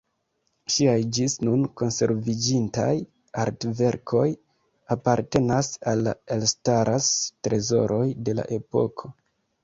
Ŝiaj 0.75 0.93
ĝis 1.15 1.33
nun 1.47 1.65
konserviĝintaj 1.81 2.87
artverkoj 3.43 4.23
apartenas 4.95 5.69
al 5.91 6.01
la 6.07 6.13
elstaraj 6.37 7.01
trezoroj 7.49 8.01
de 8.29 8.35
la 8.41 8.47
epoko. 8.59 9.11